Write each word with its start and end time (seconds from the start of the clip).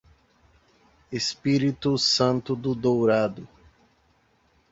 Espírito 1.11 1.95
Santo 1.95 2.55
do 2.55 2.73
Dourado 2.73 3.47